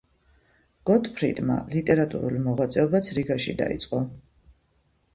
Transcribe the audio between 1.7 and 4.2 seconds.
ლიტერატურული მოღვაწეობაც რიგაში დაიწყო.